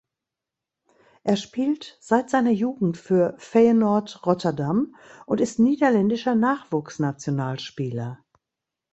[1.23, 4.95] Er spielt seit seiner Jugend für Feyenoord Rotterdam
[5.27, 8.17] und ist niederländischer Nachwuchsnationalspieler.